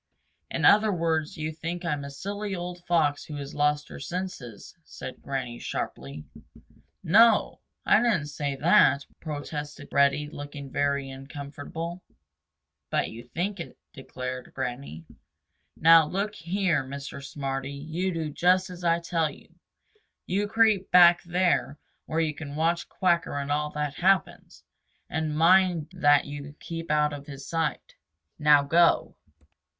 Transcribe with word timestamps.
"In 0.49 0.65
other 0.65 0.91
words 0.91 1.37
you 1.37 1.51
think 1.51 1.85
I'm 1.85 2.03
a 2.03 2.09
silly 2.09 2.55
old 2.55 2.83
Fox 2.87 3.23
who 3.23 3.35
has 3.35 3.53
lost 3.53 3.87
her 3.89 3.99
senses," 3.99 4.75
said 4.83 5.21
Granny 5.21 5.59
sharply. 5.59 6.23
"No 7.03 7.29
o. 7.29 7.59
I 7.85 8.01
didn't 8.01 8.25
say 8.25 8.55
that," 8.55 9.05
protested 9.19 9.89
Reddy, 9.91 10.27
looking 10.27 10.71
very 10.71 11.11
uncomfortable. 11.11 12.01
"But 12.89 13.11
you 13.11 13.23
think 13.25 13.59
it," 13.59 13.77
declared 13.93 14.51
Granny. 14.55 15.05
"Now 15.77 16.07
look 16.07 16.33
here, 16.33 16.83
Mr. 16.83 17.23
Smarty, 17.23 17.69
you 17.71 18.11
do 18.11 18.31
just 18.31 18.71
as 18.71 18.83
I 18.83 19.01
tell 19.01 19.29
you. 19.29 19.53
You 20.25 20.47
creep 20.47 20.89
back 20.89 21.21
there 21.21 21.77
where 22.07 22.21
you 22.21 22.33
can 22.33 22.55
watch 22.55 22.89
Quacker 22.89 23.37
and 23.37 23.51
all 23.51 23.69
that 23.73 23.93
happens, 23.93 24.63
and 25.11 25.37
mind 25.37 25.89
that 25.93 26.25
you 26.25 26.55
keep 26.59 26.89
out 26.89 27.13
of 27.13 27.27
his 27.27 27.45
sight. 27.47 27.93
Now 28.39 28.63
go." 28.63 29.15